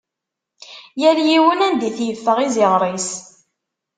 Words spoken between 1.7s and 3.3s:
it-yeffeɣ yiziɣer-is.